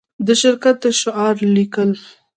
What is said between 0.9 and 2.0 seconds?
شعار لیکل